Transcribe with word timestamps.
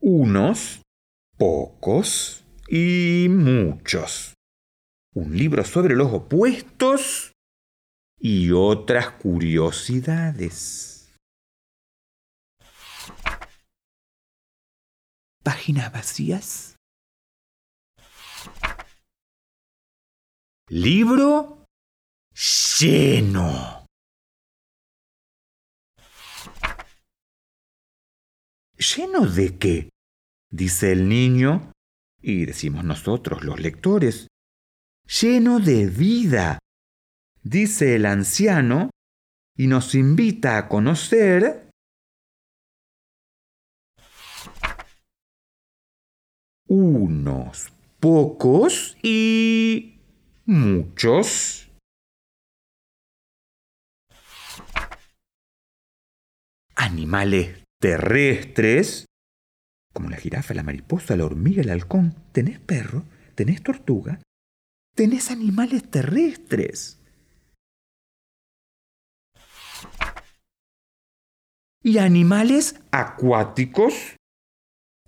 Unos, 0.00 0.82
pocos 1.36 2.44
y 2.68 3.26
muchos. 3.28 4.34
Un 5.14 5.36
libro 5.36 5.64
sobre 5.64 5.96
los 5.96 6.12
opuestos 6.12 7.32
y 8.18 8.52
otras 8.52 9.10
curiosidades. 9.12 11.14
Páginas 15.42 15.92
vacías. 15.92 16.76
Libro 20.68 21.64
lleno. 22.78 23.77
¿Lleno 28.78 29.26
de 29.26 29.58
qué? 29.58 29.90
dice 30.50 30.92
el 30.92 31.08
niño, 31.08 31.72
y 32.22 32.46
decimos 32.46 32.84
nosotros, 32.84 33.42
los 33.42 33.58
lectores. 33.60 34.28
Lleno 35.20 35.58
de 35.58 35.86
vida, 35.86 36.60
dice 37.42 37.96
el 37.96 38.06
anciano, 38.06 38.90
y 39.56 39.66
nos 39.66 39.96
invita 39.96 40.58
a 40.58 40.68
conocer 40.68 41.70
unos 46.68 47.72
pocos 47.98 48.96
y 49.02 50.00
muchos 50.46 51.68
animales 56.76 57.67
terrestres, 57.80 59.06
como 59.92 60.10
la 60.10 60.16
jirafa, 60.16 60.54
la 60.54 60.62
mariposa, 60.62 61.16
la 61.16 61.24
hormiga, 61.24 61.62
el 61.62 61.70
halcón. 61.70 62.14
¿Tenés 62.32 62.58
perro? 62.60 63.04
¿Tenés 63.34 63.62
tortuga? 63.62 64.20
¿Tenés 64.94 65.30
animales 65.30 65.88
terrestres? 65.90 67.00
Y 71.82 71.98
animales 71.98 72.80
acuáticos, 72.90 74.16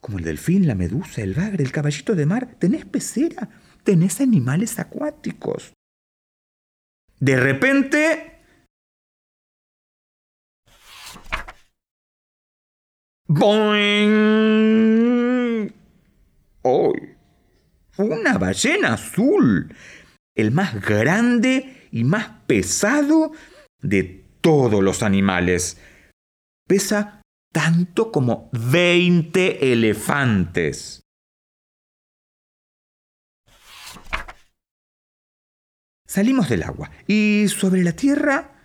como 0.01 0.19
el 0.19 0.25
delfín, 0.25 0.67
la 0.67 0.77
medusa, 0.77 1.21
el 1.21 1.35
bagre, 1.35 1.65
el 1.65 1.73
caballito 1.73 2.15
de 2.15 2.27
mar. 2.27 2.55
¿Tenés 2.59 2.85
pecera? 2.85 3.51
¿Tenés 3.83 4.21
animales 4.21 4.79
acuáticos? 4.79 5.73
De 7.19 7.37
repente 7.37 8.30
¡Boing! 13.33 13.63
¡Hoy! 16.63 17.17
Una 17.97 18.39
ballena 18.39 18.95
azul, 18.95 19.73
el 20.35 20.51
más 20.51 20.85
grande 20.85 21.87
y 21.93 22.03
más 22.03 22.29
pesado 22.49 23.31
de 23.81 24.27
todos 24.41 24.83
los 24.83 25.05
animales. 25.05 25.81
Pesa 26.67 27.23
tanto 27.53 28.11
como 28.11 28.51
20 28.53 29.73
elefantes. 29.73 30.99
Salimos 36.05 36.49
del 36.49 36.65
agua 36.65 36.91
y 37.07 37.47
sobre 37.47 37.85
la 37.85 37.93
tierra 37.93 38.57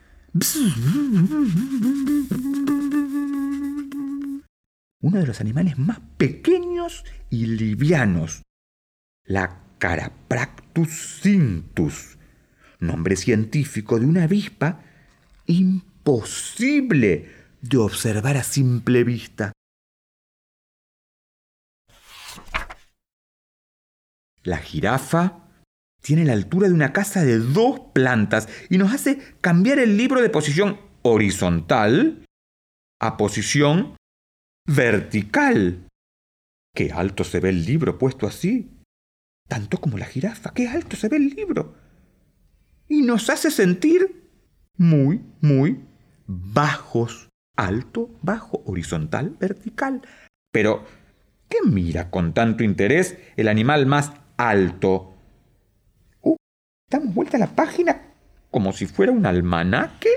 uno 5.06 5.20
de 5.20 5.28
los 5.28 5.40
animales 5.40 5.78
más 5.78 6.00
pequeños 6.18 7.06
y 7.30 7.46
livianos, 7.46 8.42
la 9.24 9.62
Carapractus 9.78 11.20
cintus, 11.22 12.18
nombre 12.80 13.16
científico 13.16 14.00
de 14.00 14.08
una 14.08 14.24
avispa 14.24 14.82
imposible 15.46 17.30
de 17.62 17.78
observar 17.78 18.36
a 18.38 18.42
simple 18.42 19.04
vista. 19.04 19.52
La 24.42 24.58
jirafa 24.58 25.52
tiene 26.02 26.26
la 26.26 26.34
altura 26.34 26.68
de 26.68 26.74
una 26.74 26.94
casa 26.94 27.24
de 27.24 27.38
dos 27.38 27.80
plantas 27.94 28.50
y 28.72 28.80
nos 28.80 28.92
hace 28.92 29.20
cambiar 29.40 29.78
el 29.78 29.98
libro 29.98 30.20
de 30.20 30.32
posición 30.32 30.80
horizontal 31.04 32.26
a 33.00 33.18
posición 33.18 33.96
vertical. 34.66 35.88
Qué 36.74 36.92
alto 36.92 37.24
se 37.24 37.40
ve 37.40 37.50
el 37.50 37.66
libro 37.66 37.98
puesto 37.98 38.28
así. 38.28 38.72
Tanto 39.48 39.80
como 39.80 39.98
la 39.98 40.06
jirafa. 40.06 40.54
Qué 40.54 40.68
alto 40.68 40.96
se 40.96 41.08
ve 41.10 41.18
el 41.18 41.30
libro. 41.30 41.76
Y 42.88 43.02
nos 43.02 43.30
hace 43.30 43.52
sentir 43.52 44.30
muy, 44.78 45.24
muy 45.42 45.86
bajos. 46.28 47.30
Alto, 47.56 48.10
bajo, 48.22 48.62
horizontal, 48.66 49.38
vertical. 49.40 50.02
Pero, 50.52 50.84
¿qué 51.48 51.60
mira 51.66 52.10
con 52.12 52.34
tanto 52.34 52.64
interés 52.64 53.18
el 53.38 53.48
animal 53.48 53.86
más 53.86 54.12
alto? 54.36 55.16
Uh, 56.22 56.36
damos 56.90 57.14
vuelta 57.14 57.38
a 57.38 57.40
la 57.40 57.56
página 57.56 58.06
como 58.56 58.72
si 58.72 58.86
fuera 58.86 59.12
un 59.12 59.26
almanaque. 59.26 60.10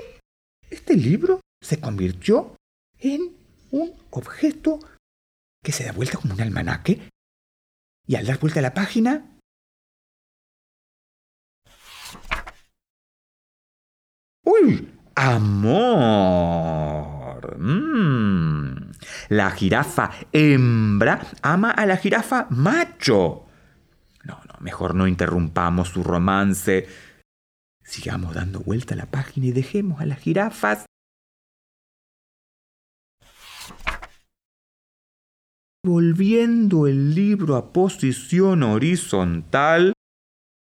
Este 0.69 0.95
libro 0.95 1.41
se 1.61 1.81
convirtió 1.81 2.55
en 2.97 3.35
un 3.71 3.93
objeto 4.11 4.79
que 5.63 5.71
se 5.71 5.83
da 5.83 5.91
vuelta 5.91 6.17
como 6.17 6.33
un 6.33 6.41
almanaque 6.41 7.09
y 8.07 8.15
al 8.15 8.25
dar 8.25 8.39
vuelta 8.39 8.59
a 8.59 8.63
la 8.63 8.73
página 8.73 9.25
¡Uy! 14.43 14.91
¡Amor! 15.15 16.39
Mm. 17.59 18.91
La 19.29 19.51
jirafa 19.51 20.11
hembra 20.31 21.21
ama 21.43 21.71
a 21.71 21.85
la 21.85 21.97
jirafa 21.97 22.47
macho. 22.49 23.45
No, 24.23 24.41
no, 24.47 24.55
mejor 24.59 24.95
no 24.95 25.05
interrumpamos 25.07 25.89
su 25.89 26.03
romance. 26.03 26.87
Sigamos 27.83 28.33
dando 28.33 28.61
vuelta 28.61 28.95
a 28.95 28.97
la 28.97 29.05
página 29.05 29.45
y 29.47 29.51
dejemos 29.51 30.01
a 30.01 30.07
las 30.07 30.19
jirafas 30.19 30.85
Volviendo 35.85 36.87
el 36.87 37.15
libro 37.15 37.55
a 37.55 37.71
posición 37.71 38.63
horizontal, 38.63 39.93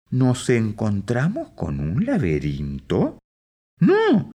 ¿nos 0.09 0.49
encontramos 0.49 1.51
con 1.51 1.79
un 1.79 2.05
laberinto? 2.05 3.17
No, 3.79 4.31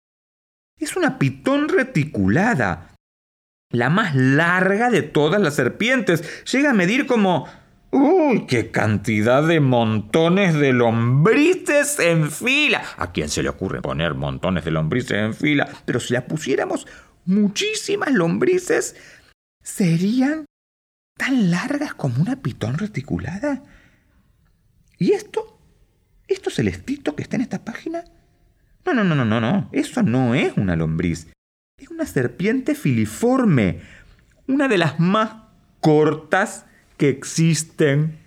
es 0.77 0.95
una 0.95 1.17
pitón 1.17 1.69
reticulada, 1.69 2.93
la 3.71 3.89
más 3.89 4.15
larga 4.15 4.91
de 4.91 5.01
todas 5.01 5.41
las 5.41 5.55
serpientes. 5.55 6.45
Llega 6.45 6.71
a 6.71 6.75
medir 6.75 7.07
como... 7.07 7.47
¡Uy, 7.91 8.45
qué 8.45 8.69
cantidad 8.69 9.41
de 9.41 9.59
montones 9.59 10.53
de 10.53 10.73
lombrices 10.73 11.99
en 11.99 12.29
fila! 12.29 12.83
¿A 12.97 13.11
quién 13.11 13.29
se 13.29 13.41
le 13.41 13.49
ocurre 13.49 13.81
poner 13.81 14.13
montones 14.13 14.63
de 14.65 14.69
lombrices 14.69 15.17
en 15.17 15.33
fila? 15.33 15.67
Pero 15.85 15.99
si 15.99 16.13
la 16.13 16.27
pusiéramos 16.27 16.85
muchísimas 17.25 18.11
lombrices, 18.11 18.95
serían 19.63 20.45
tan 21.19 21.51
largas 21.51 21.93
como 21.93 22.21
una 22.21 22.37
pitón 22.37 22.77
reticulada. 22.77 23.61
¿Y 24.97 25.11
esto? 25.11 25.59
¿Esto 26.29 26.49
celestito 26.49 27.13
que 27.15 27.23
está 27.23 27.35
en 27.35 27.41
esta 27.41 27.65
página? 27.65 28.05
No, 28.85 28.93
no, 28.93 29.03
no, 29.03 29.15
no, 29.15 29.25
no, 29.25 29.41
no. 29.41 29.69
Eso 29.73 30.01
no 30.01 30.33
es 30.33 30.55
una 30.55 30.77
lombriz. 30.77 31.27
Es 31.77 31.89
una 31.89 32.05
serpiente 32.05 32.73
filiforme. 32.73 33.81
Una 34.47 34.69
de 34.69 34.77
las 34.77 34.97
más 34.99 35.35
cortas 35.81 36.65
que 36.95 37.09
existen. 37.09 38.17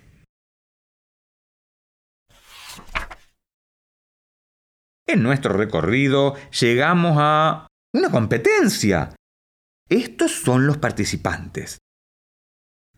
En 5.07 5.23
nuestro 5.23 5.53
recorrido 5.53 6.35
llegamos 6.51 7.17
a 7.19 7.67
una 7.91 8.11
competencia. 8.11 9.15
Estos 9.89 10.31
son 10.31 10.67
los 10.67 10.77
participantes 10.77 11.79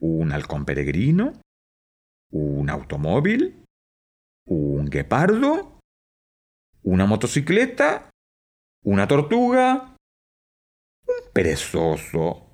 un 0.05 0.31
halcón 0.31 0.65
peregrino, 0.65 1.33
un 2.31 2.69
automóvil, 2.69 3.63
un 4.47 4.85
guepardo, 4.85 5.79
una 6.83 7.05
motocicleta, 7.05 8.09
una 8.83 9.07
tortuga, 9.07 9.97
un 11.07 11.31
perezoso. 11.33 12.47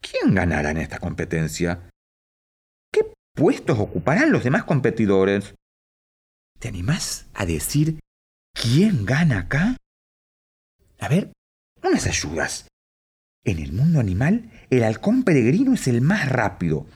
¿Quién 0.00 0.34
ganará 0.34 0.70
en 0.70 0.78
esta 0.78 0.98
competencia? 0.98 1.88
¿Qué 2.92 3.12
puestos 3.34 3.78
ocuparán 3.78 4.30
los 4.30 4.44
demás 4.44 4.64
competidores? 4.64 5.54
¿Te 6.58 6.68
animás 6.68 7.28
a 7.34 7.46
decir 7.46 7.98
quién 8.52 9.06
gana 9.06 9.40
acá? 9.40 9.76
A 11.00 11.08
ver, 11.08 11.32
unas 11.82 12.06
ayudas. 12.06 12.68
En 13.44 13.58
el 13.58 13.72
mundo 13.72 14.00
animal, 14.00 14.50
el 14.70 14.84
halcón 14.84 15.22
peregrino 15.22 15.74
es 15.74 15.88
el 15.88 16.00
más 16.00 16.28
rápido. 16.28 16.86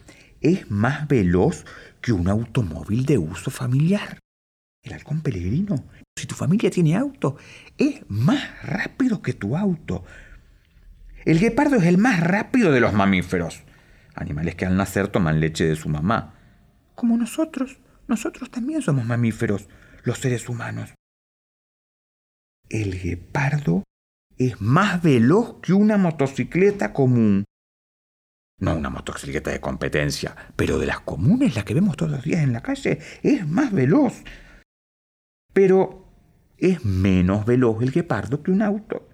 Es 0.40 0.70
más 0.70 1.08
veloz 1.08 1.64
que 2.00 2.12
un 2.12 2.28
automóvil 2.28 3.06
de 3.06 3.18
uso 3.18 3.50
familiar. 3.50 4.18
El 4.82 4.92
halcón 4.92 5.20
peregrino, 5.20 5.84
si 6.18 6.26
tu 6.26 6.34
familia 6.34 6.70
tiene 6.70 6.96
auto, 6.96 7.36
es 7.78 8.02
más 8.08 8.62
rápido 8.62 9.22
que 9.22 9.32
tu 9.32 9.56
auto. 9.56 10.04
El 11.24 11.38
guepardo 11.38 11.76
es 11.76 11.84
el 11.84 11.98
más 11.98 12.20
rápido 12.20 12.72
de 12.72 12.80
los 12.80 12.92
mamíferos, 12.92 13.62
animales 14.14 14.56
que 14.56 14.66
al 14.66 14.76
nacer 14.76 15.06
toman 15.06 15.38
leche 15.38 15.64
de 15.64 15.76
su 15.76 15.88
mamá. 15.88 16.34
Como 16.96 17.16
nosotros, 17.16 17.78
nosotros 18.08 18.50
también 18.50 18.82
somos 18.82 19.04
mamíferos, 19.04 19.68
los 20.02 20.18
seres 20.18 20.48
humanos. 20.48 20.92
El 22.68 23.00
guepardo 23.00 23.84
es 24.38 24.60
más 24.60 25.02
veloz 25.02 25.60
que 25.60 25.72
una 25.72 25.96
motocicleta 25.96 26.92
común. 26.92 27.44
No 28.58 28.76
una 28.76 28.90
motocicleta 28.90 29.50
de 29.50 29.60
competencia, 29.60 30.36
pero 30.56 30.78
de 30.78 30.86
las 30.86 31.00
comunes, 31.00 31.56
la 31.56 31.64
que 31.64 31.74
vemos 31.74 31.96
todos 31.96 32.12
los 32.12 32.22
días 32.22 32.42
en 32.42 32.52
la 32.52 32.62
calle, 32.62 33.00
es 33.22 33.46
más 33.46 33.72
veloz. 33.72 34.22
Pero 35.52 36.06
es 36.58 36.84
menos 36.84 37.44
veloz 37.44 37.82
el 37.82 37.90
guepardo 37.90 38.42
que 38.42 38.52
un 38.52 38.62
auto. 38.62 39.08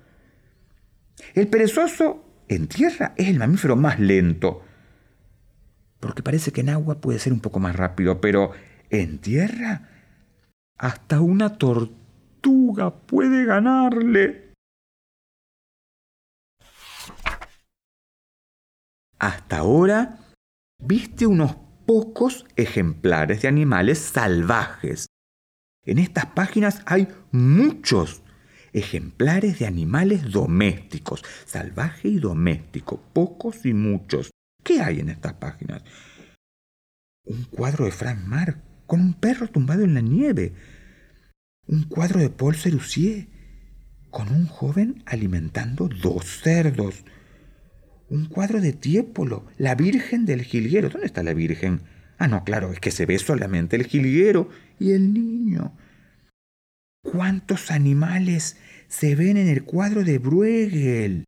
El 1.35 1.49
perezoso 1.49 2.25
en 2.49 2.69
tierra 2.69 3.15
es 3.17 3.29
el 3.29 3.39
mamífero 3.39 3.75
más 3.77 3.99
lento. 3.99 4.63
Porque 6.01 6.23
parece 6.23 6.53
que 6.53 6.61
en 6.61 6.69
agua 6.69 7.01
puede 7.01 7.19
ser 7.19 7.33
un 7.33 7.41
poco 7.41 7.59
más 7.59 7.75
rápido, 7.75 8.21
pero 8.21 8.53
en 8.91 9.19
tierra 9.19 9.89
hasta 10.77 11.21
una 11.21 11.59
tortuga 11.59 12.95
puede 13.07 13.45
ganarle. 13.45 14.48
Hasta 19.19 19.59
ahora 19.59 20.19
viste 20.79 21.27
unos 21.27 21.57
pocos 21.87 22.47
ejemplares 22.57 23.43
de 23.43 23.49
animales 23.49 23.99
salvajes. 23.99 25.07
En 25.85 25.99
estas 25.99 26.27
páginas 26.27 26.83
hay 26.87 27.09
muchos 27.33 28.23
ejemplares 28.73 29.59
de 29.59 29.67
animales 29.67 30.31
domésticos, 30.31 31.25
salvaje 31.47 32.09
y 32.09 32.19
doméstico, 32.19 33.01
pocos 33.13 33.65
y 33.65 33.73
muchos. 33.73 34.31
¿Qué 34.63 34.81
hay 34.81 35.01
en 35.01 35.09
estas 35.09 35.35
páginas? 35.35 35.83
Un 37.25 37.45
cuadro 37.45 37.87
de 37.87 37.91
Frank 37.91 38.21
Marc 38.25 38.59
con 38.87 39.01
un 39.01 39.15
perro 39.15 39.49
tumbado 39.49 39.83
en 39.83 39.95
la 39.95 40.01
nieve. 40.01 40.55
Un 41.67 41.85
cuadro 41.85 42.21
de 42.21 42.31
Paul 42.31 42.55
Serusier 42.55 43.29
con 44.11 44.29
un 44.31 44.47
joven 44.47 45.03
alimentando 45.07 45.89
dos 45.89 46.25
cerdos. 46.43 47.05
Un 48.11 48.27
cuadro 48.27 48.61
de 48.61 48.73
Tiepolo, 48.73 49.47
la 49.59 49.75
Virgen 49.75 50.25
del 50.25 50.43
Jilguero. 50.43 50.89
¿Dónde 50.89 51.07
está 51.07 51.23
la 51.23 51.35
Virgen? 51.35 51.83
Ah, 52.19 52.27
no, 52.27 52.43
claro, 52.43 52.73
es 52.73 52.81
que 52.81 52.91
se 52.91 53.07
ve 53.07 53.19
solamente 53.19 53.77
el 53.77 53.87
jilguero 53.87 54.49
y 54.81 54.93
el 54.93 55.13
niño. 55.15 55.73
¿Cuántos 57.03 57.71
animales 57.71 58.57
se 58.89 59.15
ven 59.15 59.37
en 59.37 59.49
el 59.49 59.63
cuadro 59.63 60.03
de 60.03 60.19
Bruegel? 60.19 61.25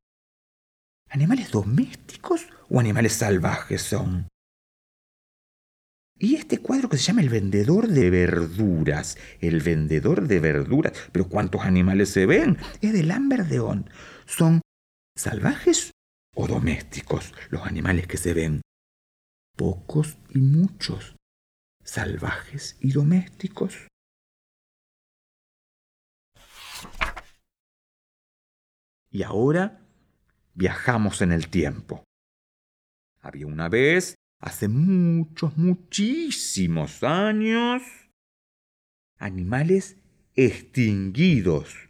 ¿Animales 1.09 1.53
domésticos 1.53 2.49
o 2.69 2.81
animales 2.81 3.13
salvajes 3.13 3.83
son? 3.83 4.29
Y 6.19 6.35
este 6.35 6.59
cuadro 6.59 6.89
que 6.89 6.97
se 6.97 7.05
llama 7.05 7.23
El 7.23 7.31
vendedor 7.31 7.89
de 7.89 8.11
verduras. 8.11 9.17
El 9.41 9.61
vendedor 9.61 10.27
de 10.27 10.41
verduras. 10.41 10.93
Pero 11.13 11.29
¿cuántos 11.29 11.63
animales 11.63 12.11
se 12.11 12.27
ven? 12.27 12.59
Es 12.83 12.93
de 12.93 13.05
Lamberdeon. 13.05 13.89
¿Son 14.27 14.61
salvajes 15.17 15.93
o 16.35 16.47
domésticos 16.47 17.33
los 17.51 17.67
animales 17.67 18.07
que 18.07 18.17
se 18.17 18.35
ven? 18.35 18.63
Pocos 19.57 20.17
y 20.31 20.39
muchos. 20.39 21.17
Salvajes 21.83 22.77
y 22.81 22.93
domésticos. 22.93 23.89
Y 29.11 29.23
ahora 29.23 29.81
viajamos 30.55 31.21
en 31.21 31.33
el 31.33 31.49
tiempo. 31.49 32.05
Había 33.21 33.47
una 33.47 33.69
vez, 33.69 34.15
hace 34.41 34.69
muchos, 34.69 35.57
muchísimos 35.57 37.03
años, 37.03 37.83
animales 39.19 39.97
extinguidos, 40.35 41.90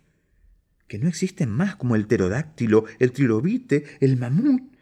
que 0.91 0.99
no 0.99 1.09
existen 1.09 1.49
más 1.49 1.77
como 1.77 1.95
el 1.95 2.09
pterodáctilo, 2.09 2.85
el 2.99 3.13
trilobite, 3.13 3.85
el 4.01 4.17
mamut. 4.17 4.75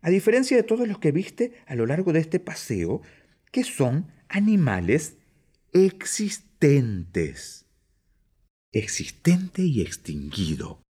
A 0.00 0.10
diferencia 0.10 0.56
de 0.56 0.64
todos 0.64 0.88
los 0.88 0.98
que 0.98 1.12
viste 1.12 1.62
a 1.66 1.76
lo 1.76 1.86
largo 1.86 2.12
de 2.12 2.18
este 2.18 2.40
paseo, 2.40 3.00
que 3.52 3.62
son 3.62 4.10
animales 4.28 5.16
existentes. 5.72 7.64
Existente 8.72 9.62
y 9.62 9.82
extinguido. 9.82 10.82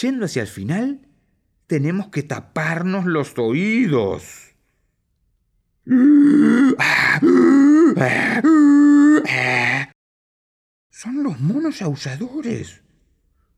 Yendo 0.00 0.24
hacia 0.24 0.40
el 0.40 0.48
final, 0.48 1.06
tenemos 1.66 2.08
que 2.08 2.22
taparnos 2.22 3.04
los 3.04 3.36
oídos. 3.36 4.54
Son 10.90 11.22
los 11.22 11.40
monos 11.40 11.82
aulladores. 11.82 12.82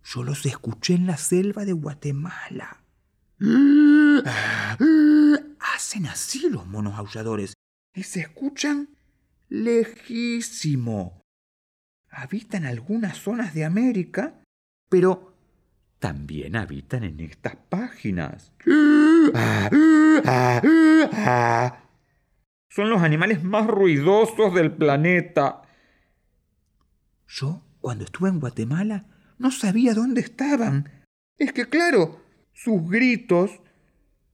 Yo 0.04 0.22
los 0.22 0.44
escuché 0.46 0.94
en 0.94 1.06
la 1.06 1.16
selva 1.16 1.64
de 1.64 1.72
Guatemala. 1.72 2.82
Hacen 5.60 6.06
así 6.06 6.50
los 6.50 6.66
monos 6.66 6.98
aulladores 6.98 7.54
y 7.94 8.02
se 8.02 8.20
escuchan 8.20 8.90
lejísimo. 9.48 11.22
Habitan 12.10 12.64
algunas 12.64 13.18
zonas 13.18 13.54
de 13.54 13.64
América, 13.64 14.42
pero 14.88 15.34
también 15.98 16.56
habitan 16.56 17.04
en 17.04 17.20
estas 17.20 17.56
páginas. 17.68 18.52
Son 22.70 22.88
los 22.88 23.02
animales 23.02 23.42
más 23.42 23.66
ruidosos 23.66 24.54
del 24.54 24.72
planeta. 24.72 25.62
Yo, 27.26 27.64
cuando 27.80 28.04
estuve 28.04 28.28
en 28.28 28.38
Guatemala, 28.38 29.06
no 29.38 29.50
sabía 29.50 29.92
dónde 29.92 30.20
estaban. 30.20 31.04
Es 31.36 31.52
que, 31.52 31.68
claro, 31.68 32.22
sus 32.52 32.88
gritos 32.88 33.50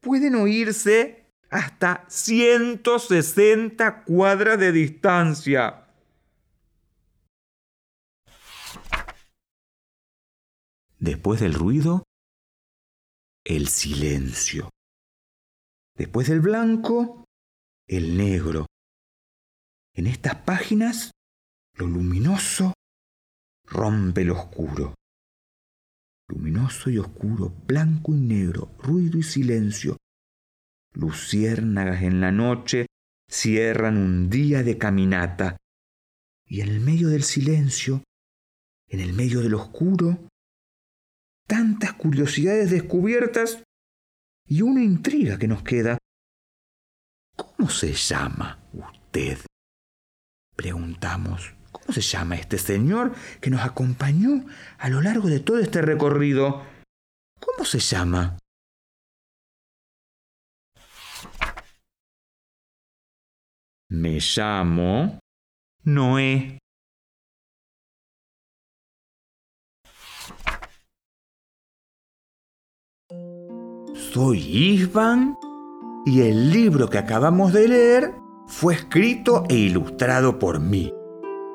pueden 0.00 0.35
oírse 0.35 1.33
hasta 1.49 2.05
160 2.09 4.05
cuadras 4.05 4.59
de 4.59 4.73
distancia. 4.73 5.87
Después 10.99 11.40
del 11.40 11.55
ruido, 11.55 12.02
el 13.45 13.69
silencio. 13.69 14.69
Después 15.95 16.28
del 16.28 16.40
blanco, 16.40 17.25
el 17.87 18.16
negro. 18.16 18.66
En 19.95 20.07
estas 20.07 20.37
páginas, 20.37 21.12
lo 21.75 21.87
luminoso 21.87 22.73
rompe 23.64 24.25
lo 24.25 24.35
oscuro. 24.35 24.95
Luminoso 26.28 26.90
y 26.90 26.99
oscuro, 26.99 27.50
blanco 27.66 28.12
y 28.12 28.21
negro, 28.21 28.75
ruido 28.78 29.19
y 29.19 29.23
silencio. 29.23 29.97
Luciérnagas 30.93 32.02
en 32.02 32.21
la 32.21 32.33
noche 32.33 32.87
cierran 33.28 33.97
un 33.97 34.28
día 34.31 34.62
de 34.62 34.78
caminata. 34.78 35.57
Y 36.45 36.61
en 36.61 36.69
el 36.69 36.81
medio 36.81 37.09
del 37.09 37.23
silencio, 37.23 38.02
en 38.88 39.00
el 39.00 39.12
medio 39.12 39.40
del 39.40 39.55
oscuro, 39.55 40.28
tantas 41.47 41.93
curiosidades 41.95 42.71
descubiertas 42.71 43.62
y 44.45 44.62
una 44.62 44.83
intriga 44.83 45.38
que 45.38 45.49
nos 45.49 45.62
queda. 45.62 45.99
¿Cómo 47.37 47.69
se 47.69 47.93
llama 47.93 48.59
usted? 48.73 49.38
Preguntamos. 50.57 51.55
¿Cómo 51.71 51.93
se 51.93 52.00
llama 52.00 52.37
este 52.37 52.59
señor 52.59 53.14
que 53.40 53.50
nos 53.50 53.61
acompañó 53.61 54.47
a 54.78 54.88
lo 54.88 55.02
largo 55.02 55.28
de 55.28 55.40
todo 55.40 55.59
este 55.59 55.83
recorrido? 55.83 56.62
¿Cómo 57.38 57.64
se 57.64 57.78
llama? 57.78 58.38
Me 63.90 64.19
llamo 64.19 65.21
Noé. 65.85 66.59
Soy 74.12 74.38
Isvan 74.38 75.37
y 76.07 76.21
el 76.23 76.53
libro 76.53 76.89
que 76.89 76.99
acabamos 76.99 77.53
de 77.53 77.67
leer 77.67 78.15
fue 78.47 78.75
escrito 78.75 79.43
e 79.49 79.57
ilustrado 79.57 80.39
por 80.39 80.61
mí. 80.61 80.93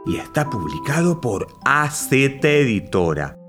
y 0.06 0.18
está 0.18 0.50
publicado 0.50 1.22
por 1.22 1.48
AZ 1.64 2.12
Editora. 2.12 3.41